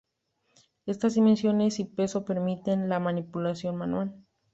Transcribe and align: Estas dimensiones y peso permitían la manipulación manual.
Estas 0.87 1.13
dimensiones 1.13 1.77
y 1.79 1.85
peso 1.85 2.25
permitían 2.25 2.89
la 2.89 2.99
manipulación 2.99 3.75
manual. 3.75 4.25